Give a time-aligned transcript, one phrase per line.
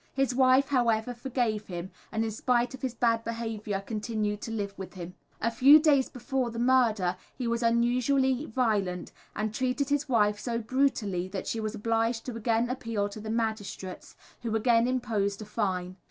[0.15, 4.73] His wife, however, forgave him, and in spite of his bad behaviour continued to live
[4.75, 5.13] with him.
[5.39, 10.57] A few days before the murder he was unusually violent, and treated his wife so
[10.57, 15.45] brutally that she was obliged to again appeal to the magistrates, who again imposed a
[15.45, 15.97] fine.